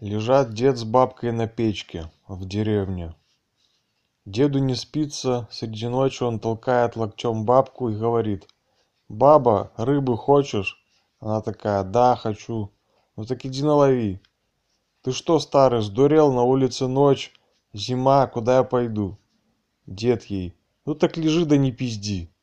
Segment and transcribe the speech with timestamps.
[0.00, 3.14] лежат дед с бабкой на печке в деревне.
[4.26, 8.48] Деду не спится среди ночи он толкает локтем бабку и говорит
[9.08, 10.82] баба рыбы хочешь?
[11.20, 12.70] Она такая да хочу
[13.16, 14.20] ну так иди налови.
[15.02, 17.32] Ты что старый сдурел на улице ночь?
[17.72, 19.18] Зима куда я пойду?
[19.86, 22.33] Дед ей ну так лежи да не пизди